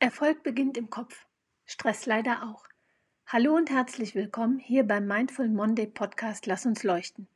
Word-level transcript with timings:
Erfolg 0.00 0.44
beginnt 0.44 0.76
im 0.76 0.90
Kopf. 0.90 1.26
Stress 1.66 2.06
leider 2.06 2.44
auch. 2.44 2.68
Hallo 3.26 3.56
und 3.56 3.68
herzlich 3.68 4.14
willkommen 4.14 4.60
hier 4.60 4.84
beim 4.84 5.08
Mindful 5.08 5.48
Monday 5.48 5.88
Podcast 5.88 6.46
Lass 6.46 6.66
uns 6.66 6.84
leuchten. 6.84 7.26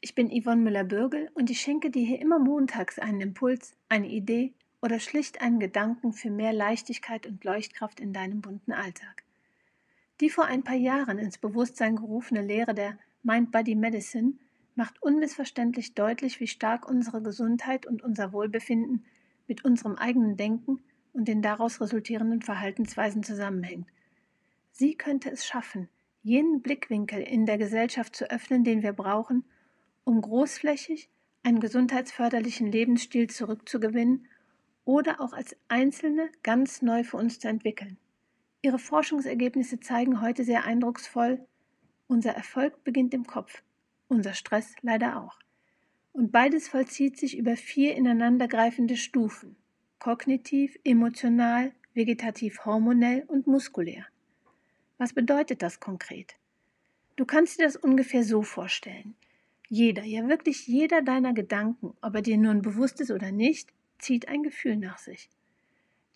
Ich 0.00 0.16
bin 0.16 0.28
Yvonne 0.28 0.62
Müller-Bürgel 0.62 1.30
und 1.34 1.48
ich 1.48 1.60
schenke 1.60 1.92
dir 1.92 2.04
hier 2.04 2.20
immer 2.20 2.40
montags 2.40 2.98
einen 2.98 3.20
Impuls, 3.20 3.76
eine 3.88 4.08
Idee 4.08 4.52
oder 4.82 4.98
schlicht 4.98 5.40
einen 5.40 5.60
Gedanken 5.60 6.12
für 6.12 6.28
mehr 6.30 6.52
Leichtigkeit 6.52 7.24
und 7.24 7.44
Leuchtkraft 7.44 8.00
in 8.00 8.12
deinem 8.12 8.40
bunten 8.40 8.72
Alltag. 8.72 9.22
Die 10.20 10.28
vor 10.28 10.46
ein 10.46 10.64
paar 10.64 10.74
Jahren 10.74 11.18
ins 11.18 11.38
Bewusstsein 11.38 11.94
gerufene 11.94 12.42
Lehre 12.42 12.74
der 12.74 12.98
Mind-Body 13.22 13.76
Medicine 13.76 14.32
macht 14.74 15.00
unmissverständlich 15.00 15.94
deutlich, 15.94 16.40
wie 16.40 16.48
stark 16.48 16.88
unsere 16.88 17.22
Gesundheit 17.22 17.86
und 17.86 18.02
unser 18.02 18.32
Wohlbefinden 18.32 19.04
mit 19.46 19.64
unserem 19.64 19.94
eigenen 19.94 20.36
Denken 20.36 20.82
und 21.18 21.26
den 21.26 21.42
daraus 21.42 21.80
resultierenden 21.80 22.42
Verhaltensweisen 22.42 23.24
zusammenhängt. 23.24 23.88
Sie 24.70 24.94
könnte 24.94 25.30
es 25.30 25.44
schaffen, 25.44 25.88
jenen 26.22 26.62
Blickwinkel 26.62 27.20
in 27.20 27.44
der 27.44 27.58
Gesellschaft 27.58 28.14
zu 28.14 28.30
öffnen, 28.30 28.62
den 28.62 28.84
wir 28.84 28.92
brauchen, 28.92 29.44
um 30.04 30.20
großflächig 30.20 31.10
einen 31.42 31.58
gesundheitsförderlichen 31.58 32.70
Lebensstil 32.70 33.28
zurückzugewinnen 33.28 34.28
oder 34.84 35.20
auch 35.20 35.32
als 35.32 35.56
Einzelne 35.66 36.30
ganz 36.44 36.82
neu 36.82 37.02
für 37.02 37.16
uns 37.16 37.40
zu 37.40 37.48
entwickeln. 37.48 37.98
Ihre 38.62 38.78
Forschungsergebnisse 38.78 39.80
zeigen 39.80 40.20
heute 40.20 40.44
sehr 40.44 40.64
eindrucksvoll, 40.64 41.44
unser 42.06 42.30
Erfolg 42.30 42.84
beginnt 42.84 43.12
im 43.12 43.26
Kopf, 43.26 43.64
unser 44.06 44.34
Stress 44.34 44.76
leider 44.82 45.20
auch. 45.20 45.40
Und 46.12 46.30
beides 46.30 46.68
vollzieht 46.68 47.18
sich 47.18 47.36
über 47.36 47.56
vier 47.56 47.96
ineinandergreifende 47.96 48.96
Stufen 48.96 49.56
kognitiv, 49.98 50.78
emotional, 50.84 51.72
vegetativ 51.94 52.64
hormonell 52.64 53.24
und 53.26 53.46
muskulär. 53.46 54.06
Was 54.98 55.12
bedeutet 55.12 55.62
das 55.62 55.80
konkret? 55.80 56.36
Du 57.16 57.24
kannst 57.24 57.58
dir 57.58 57.64
das 57.64 57.76
ungefähr 57.76 58.22
so 58.22 58.42
vorstellen. 58.42 59.14
Jeder, 59.68 60.04
ja 60.04 60.28
wirklich 60.28 60.66
jeder 60.66 61.02
deiner 61.02 61.34
Gedanken, 61.34 61.94
ob 62.00 62.14
er 62.14 62.22
dir 62.22 62.38
nun 62.38 62.62
bewusst 62.62 63.00
ist 63.00 63.10
oder 63.10 63.32
nicht, 63.32 63.70
zieht 63.98 64.28
ein 64.28 64.42
Gefühl 64.42 64.76
nach 64.76 64.98
sich. 64.98 65.28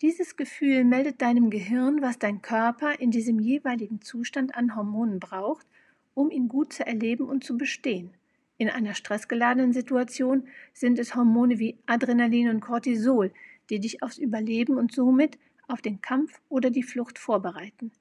Dieses 0.01 0.35
Gefühl 0.35 0.83
meldet 0.83 1.21
deinem 1.21 1.49
Gehirn, 1.49 2.01
was 2.01 2.19
dein 2.19 2.41
Körper 2.41 2.99
in 2.99 3.11
diesem 3.11 3.39
jeweiligen 3.39 4.01
Zustand 4.01 4.55
an 4.55 4.75
Hormonen 4.75 5.19
braucht, 5.19 5.65
um 6.13 6.31
ihn 6.31 6.47
gut 6.47 6.73
zu 6.73 6.85
erleben 6.85 7.25
und 7.25 7.43
zu 7.43 7.57
bestehen. 7.57 8.11
In 8.57 8.69
einer 8.69 8.93
stressgeladenen 8.93 9.73
Situation 9.73 10.47
sind 10.73 10.99
es 10.99 11.15
Hormone 11.15 11.59
wie 11.59 11.77
Adrenalin 11.85 12.49
und 12.49 12.59
Cortisol, 12.59 13.31
die 13.69 13.79
dich 13.79 14.03
aufs 14.03 14.17
Überleben 14.17 14.77
und 14.77 14.91
somit 14.91 15.37
auf 15.67 15.81
den 15.81 16.01
Kampf 16.01 16.41
oder 16.49 16.69
die 16.69 16.83
Flucht 16.83 17.19
vorbereiten. 17.19 17.91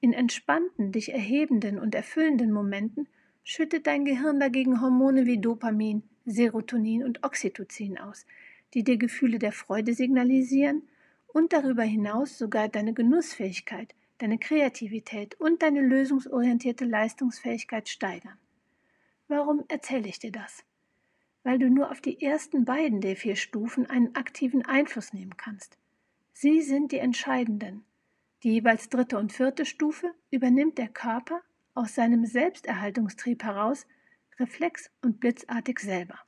In 0.00 0.12
entspannten, 0.12 0.92
dich 0.92 1.12
erhebenden 1.12 1.78
und 1.78 1.94
erfüllenden 1.94 2.52
Momenten 2.52 3.08
schüttet 3.42 3.86
dein 3.86 4.04
Gehirn 4.04 4.38
dagegen 4.38 4.80
Hormone 4.80 5.26
wie 5.26 5.38
Dopamin, 5.38 6.02
Serotonin 6.26 7.02
und 7.02 7.24
Oxytocin 7.24 7.98
aus, 7.98 8.26
die 8.74 8.84
dir 8.84 8.98
Gefühle 8.98 9.38
der 9.38 9.52
Freude 9.52 9.94
signalisieren 9.94 10.82
und 11.28 11.52
darüber 11.52 11.82
hinaus 11.82 12.38
sogar 12.38 12.68
deine 12.68 12.92
Genussfähigkeit, 12.92 13.94
deine 14.18 14.38
Kreativität 14.38 15.40
und 15.40 15.62
deine 15.62 15.80
lösungsorientierte 15.80 16.84
Leistungsfähigkeit 16.84 17.88
steigern. 17.88 18.38
Warum 19.28 19.64
erzähle 19.68 20.08
ich 20.08 20.18
dir 20.18 20.32
das? 20.32 20.64
Weil 21.42 21.58
du 21.58 21.70
nur 21.70 21.90
auf 21.90 22.00
die 22.00 22.22
ersten 22.22 22.64
beiden 22.64 23.00
der 23.00 23.16
vier 23.16 23.36
Stufen 23.36 23.88
einen 23.88 24.14
aktiven 24.14 24.64
Einfluss 24.64 25.12
nehmen 25.12 25.36
kannst. 25.36 25.78
Sie 26.32 26.62
sind 26.62 26.92
die 26.92 26.98
entscheidenden. 26.98 27.84
Die 28.42 28.52
jeweils 28.52 28.88
dritte 28.88 29.18
und 29.18 29.32
vierte 29.32 29.64
Stufe 29.64 30.14
übernimmt 30.30 30.78
der 30.78 30.88
Körper 30.88 31.40
aus 31.74 31.94
seinem 31.94 32.24
Selbsterhaltungstrieb 32.24 33.42
heraus 33.42 33.86
reflex- 34.38 34.90
und 35.02 35.20
blitzartig 35.20 35.80
selber. 35.80 36.18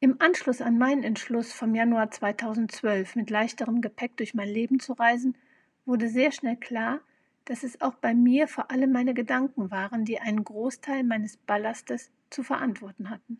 Im 0.00 0.20
Anschluss 0.20 0.62
an 0.62 0.78
meinen 0.78 1.02
Entschluss 1.02 1.52
vom 1.52 1.74
Januar 1.74 2.10
2012 2.10 3.16
mit 3.16 3.30
leichterem 3.30 3.80
Gepäck 3.80 4.16
durch 4.16 4.34
mein 4.34 4.48
Leben 4.48 4.80
zu 4.80 4.94
reisen, 4.94 5.36
wurde 5.84 6.08
sehr 6.08 6.32
schnell 6.32 6.56
klar, 6.56 7.00
dass 7.44 7.62
es 7.62 7.80
auch 7.80 7.94
bei 7.94 8.14
mir 8.14 8.48
vor 8.48 8.70
allem 8.70 8.92
meine 8.92 9.12
Gedanken 9.12 9.70
waren, 9.70 10.04
die 10.04 10.20
einen 10.20 10.44
Großteil 10.44 11.04
meines 11.04 11.36
Ballastes 11.36 12.10
zu 12.30 12.42
verantworten 12.42 13.10
hatten. 13.10 13.38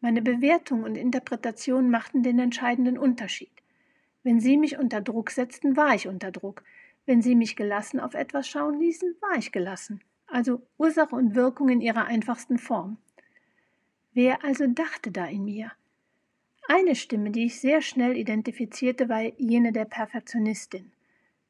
Meine 0.00 0.22
Bewertung 0.22 0.82
und 0.82 0.96
Interpretation 0.96 1.90
machten 1.90 2.22
den 2.22 2.38
entscheidenden 2.38 2.96
Unterschied. 2.96 3.52
Wenn 4.22 4.40
sie 4.40 4.56
mich 4.56 4.78
unter 4.78 5.00
Druck 5.00 5.30
setzten, 5.30 5.76
war 5.76 5.94
ich 5.94 6.08
unter 6.08 6.30
Druck. 6.30 6.62
Wenn 7.04 7.20
sie 7.20 7.34
mich 7.34 7.54
gelassen 7.56 8.00
auf 8.00 8.14
etwas 8.14 8.48
schauen 8.48 8.78
ließen, 8.78 9.16
war 9.20 9.36
ich 9.36 9.52
gelassen. 9.52 10.00
Also 10.26 10.62
Ursache 10.78 11.14
und 11.14 11.34
Wirkung 11.34 11.68
in 11.68 11.80
ihrer 11.80 12.06
einfachsten 12.06 12.56
Form. 12.56 12.98
Wer 14.12 14.44
also 14.44 14.66
dachte 14.66 15.10
da 15.10 15.26
in 15.26 15.44
mir? 15.44 15.72
Eine 16.68 16.94
Stimme, 16.94 17.30
die 17.30 17.46
ich 17.46 17.60
sehr 17.60 17.82
schnell 17.82 18.16
identifizierte, 18.16 19.08
war 19.08 19.22
jene 19.38 19.72
der 19.72 19.86
Perfektionistin. 19.86 20.92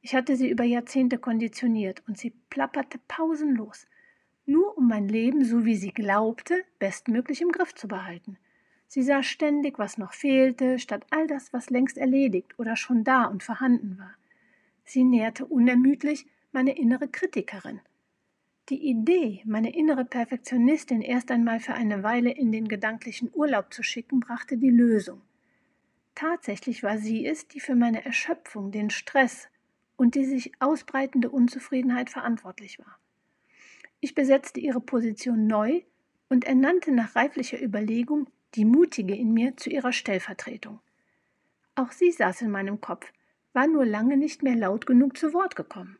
Ich 0.00 0.14
hatte 0.14 0.34
sie 0.36 0.48
über 0.48 0.64
Jahrzehnte 0.64 1.18
konditioniert 1.18 2.02
und 2.08 2.18
sie 2.18 2.30
plapperte 2.48 2.98
pausenlos 3.06 3.86
nur 4.46 4.76
um 4.76 4.88
mein 4.88 5.08
Leben, 5.08 5.44
so 5.44 5.64
wie 5.64 5.76
sie 5.76 5.92
glaubte, 5.92 6.64
bestmöglich 6.78 7.40
im 7.40 7.52
Griff 7.52 7.74
zu 7.74 7.88
behalten. 7.88 8.38
Sie 8.86 9.02
sah 9.02 9.22
ständig, 9.22 9.78
was 9.78 9.98
noch 9.98 10.12
fehlte, 10.12 10.78
statt 10.78 11.06
all 11.10 11.26
das, 11.26 11.52
was 11.52 11.70
längst 11.70 11.96
erledigt 11.96 12.58
oder 12.58 12.76
schon 12.76 13.04
da 13.04 13.24
und 13.24 13.42
vorhanden 13.42 13.98
war. 13.98 14.14
Sie 14.84 15.04
nährte 15.04 15.46
unermüdlich 15.46 16.26
meine 16.52 16.76
innere 16.76 17.08
Kritikerin. 17.08 17.80
Die 18.68 18.88
Idee, 18.88 19.42
meine 19.44 19.74
innere 19.74 20.04
Perfektionistin 20.04 21.02
erst 21.02 21.30
einmal 21.32 21.58
für 21.58 21.74
eine 21.74 22.04
Weile 22.04 22.30
in 22.30 22.52
den 22.52 22.68
gedanklichen 22.68 23.30
Urlaub 23.34 23.72
zu 23.72 23.82
schicken, 23.82 24.20
brachte 24.20 24.58
die 24.58 24.70
Lösung. 24.70 25.22
Tatsächlich 26.14 26.82
war 26.82 26.98
sie 26.98 27.26
es, 27.26 27.48
die 27.48 27.58
für 27.58 27.74
meine 27.74 28.04
Erschöpfung, 28.04 28.70
den 28.70 28.90
Stress 28.90 29.48
und 29.96 30.14
die 30.14 30.24
sich 30.24 30.52
ausbreitende 30.60 31.30
Unzufriedenheit 31.30 32.10
verantwortlich 32.10 32.78
war. 32.78 32.99
Ich 34.00 34.14
besetzte 34.14 34.60
ihre 34.60 34.80
Position 34.80 35.46
neu 35.46 35.82
und 36.28 36.44
ernannte 36.44 36.90
nach 36.92 37.16
reiflicher 37.16 37.62
Überlegung 37.62 38.28
die 38.54 38.64
Mutige 38.64 39.14
in 39.14 39.32
mir 39.32 39.56
zu 39.56 39.70
ihrer 39.70 39.92
Stellvertretung. 39.92 40.80
Auch 41.74 41.92
sie 41.92 42.10
saß 42.10 42.42
in 42.42 42.50
meinem 42.50 42.80
Kopf, 42.80 43.12
war 43.52 43.66
nur 43.66 43.84
lange 43.84 44.16
nicht 44.16 44.42
mehr 44.42 44.56
laut 44.56 44.86
genug 44.86 45.16
zu 45.16 45.32
Wort 45.32 45.56
gekommen. 45.56 45.98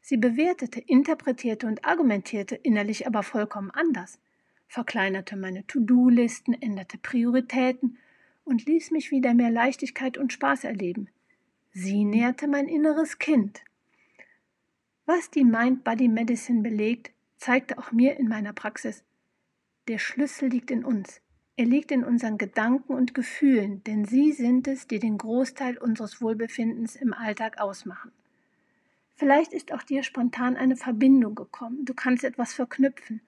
Sie 0.00 0.16
bewertete, 0.16 0.80
interpretierte 0.80 1.66
und 1.66 1.84
argumentierte 1.84 2.54
innerlich 2.54 3.06
aber 3.06 3.22
vollkommen 3.22 3.72
anders, 3.72 4.20
verkleinerte 4.68 5.36
meine 5.36 5.66
To-Do-Listen, 5.66 6.54
änderte 6.54 6.98
Prioritäten 6.98 7.98
und 8.44 8.66
ließ 8.66 8.92
mich 8.92 9.10
wieder 9.10 9.34
mehr 9.34 9.50
Leichtigkeit 9.50 10.16
und 10.16 10.32
Spaß 10.32 10.64
erleben. 10.64 11.08
Sie 11.72 12.04
nährte 12.04 12.46
mein 12.46 12.68
inneres 12.68 13.18
Kind. 13.18 13.62
Was 15.06 15.30
die 15.30 15.44
Mind-Body-Medicine 15.44 16.62
belegt, 16.62 17.12
zeigte 17.36 17.78
auch 17.78 17.92
mir 17.92 18.16
in 18.18 18.28
meiner 18.28 18.52
Praxis, 18.52 19.04
der 19.88 19.98
Schlüssel 19.98 20.48
liegt 20.48 20.70
in 20.70 20.84
uns. 20.84 21.20
Er 21.56 21.64
liegt 21.64 21.90
in 21.90 22.04
unseren 22.04 22.38
Gedanken 22.38 22.92
und 22.92 23.14
Gefühlen, 23.14 23.82
denn 23.84 24.04
sie 24.04 24.32
sind 24.32 24.68
es, 24.68 24.86
die 24.88 24.98
den 24.98 25.16
Großteil 25.16 25.78
unseres 25.78 26.20
Wohlbefindens 26.20 26.96
im 26.96 27.14
Alltag 27.14 27.58
ausmachen. 27.58 28.12
Vielleicht 29.14 29.54
ist 29.54 29.72
auch 29.72 29.82
dir 29.82 30.02
spontan 30.02 30.56
eine 30.56 30.76
Verbindung 30.76 31.34
gekommen, 31.34 31.86
du 31.86 31.94
kannst 31.94 32.24
etwas 32.24 32.52
verknüpfen. 32.52 33.22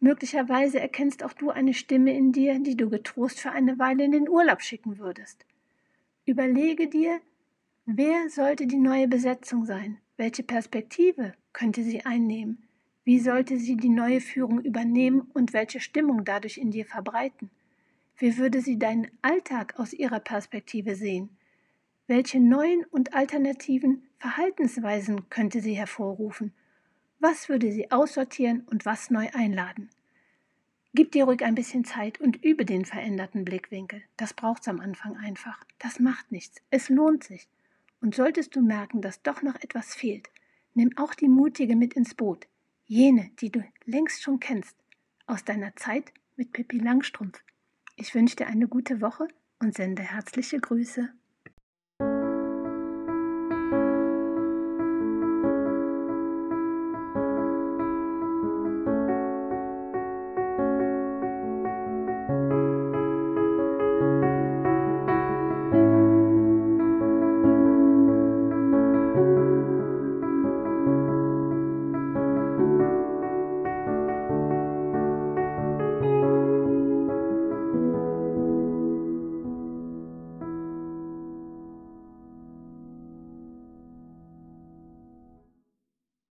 Möglicherweise 0.00 0.80
erkennst 0.80 1.22
auch 1.22 1.32
du 1.32 1.50
eine 1.50 1.74
Stimme 1.74 2.12
in 2.16 2.32
dir, 2.32 2.58
die 2.58 2.76
du 2.76 2.90
getrost 2.90 3.38
für 3.38 3.52
eine 3.52 3.78
Weile 3.78 4.04
in 4.04 4.12
den 4.12 4.28
Urlaub 4.28 4.62
schicken 4.62 4.98
würdest. 4.98 5.46
Überlege 6.24 6.88
dir, 6.88 7.20
wer 7.84 8.28
sollte 8.28 8.66
die 8.66 8.78
neue 8.78 9.06
Besetzung 9.06 9.64
sein? 9.64 9.98
Welche 10.16 10.42
Perspektive 10.42 11.34
könnte 11.52 11.84
sie 11.84 12.04
einnehmen? 12.04 12.65
Wie 13.06 13.20
sollte 13.20 13.56
sie 13.56 13.76
die 13.76 13.88
neue 13.88 14.20
Führung 14.20 14.60
übernehmen 14.60 15.30
und 15.32 15.52
welche 15.52 15.78
Stimmung 15.78 16.24
dadurch 16.24 16.58
in 16.58 16.72
dir 16.72 16.84
verbreiten? 16.84 17.50
Wie 18.16 18.36
würde 18.36 18.60
sie 18.60 18.80
deinen 18.80 19.06
Alltag 19.22 19.78
aus 19.78 19.92
ihrer 19.92 20.18
Perspektive 20.18 20.96
sehen? 20.96 21.28
Welche 22.08 22.40
neuen 22.40 22.84
und 22.86 23.14
alternativen 23.14 24.02
Verhaltensweisen 24.18 25.30
könnte 25.30 25.60
sie 25.60 25.74
hervorrufen? 25.74 26.52
Was 27.20 27.48
würde 27.48 27.70
sie 27.70 27.92
aussortieren 27.92 28.66
und 28.68 28.84
was 28.86 29.08
neu 29.08 29.28
einladen? 29.32 29.88
Gib 30.92 31.12
dir 31.12 31.26
ruhig 31.26 31.44
ein 31.44 31.54
bisschen 31.54 31.84
Zeit 31.84 32.20
und 32.20 32.42
übe 32.44 32.64
den 32.64 32.84
veränderten 32.84 33.44
Blickwinkel. 33.44 34.02
Das 34.16 34.34
braucht's 34.34 34.66
am 34.66 34.80
Anfang 34.80 35.16
einfach. 35.16 35.64
Das 35.78 36.00
macht 36.00 36.32
nichts. 36.32 36.60
Es 36.70 36.88
lohnt 36.88 37.22
sich. 37.22 37.46
Und 38.00 38.16
solltest 38.16 38.56
du 38.56 38.62
merken, 38.62 39.00
dass 39.00 39.22
doch 39.22 39.42
noch 39.42 39.54
etwas 39.62 39.94
fehlt, 39.94 40.28
nimm 40.74 40.90
auch 40.96 41.14
die 41.14 41.28
Mutige 41.28 41.76
mit 41.76 41.94
ins 41.94 42.16
Boot 42.16 42.48
jene, 42.86 43.30
die 43.40 43.50
du 43.50 43.64
längst 43.84 44.22
schon 44.22 44.40
kennst, 44.40 44.76
aus 45.26 45.44
deiner 45.44 45.74
Zeit 45.76 46.12
mit 46.36 46.52
Pippi 46.52 46.78
Langstrumpf. 46.78 47.42
Ich 47.96 48.14
wünsche 48.14 48.36
dir 48.36 48.46
eine 48.46 48.68
gute 48.68 49.00
Woche 49.00 49.26
und 49.58 49.74
sende 49.74 50.02
herzliche 50.02 50.60
Grüße. 50.60 51.08